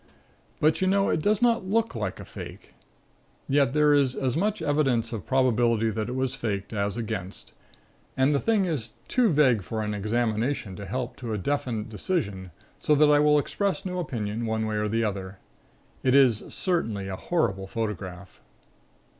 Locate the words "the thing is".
8.33-8.93